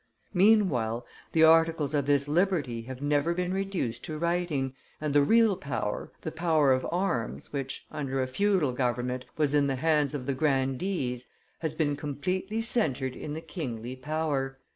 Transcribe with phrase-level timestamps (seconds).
[0.33, 5.55] Meanwhile, the articles of this liberty have never been reduced to writing, and the real
[5.55, 10.25] power, the power of arms, which, under a feudal government, was in the hands of
[10.25, 11.27] the grandees,
[11.59, 14.57] has been completely centred in the kingly power.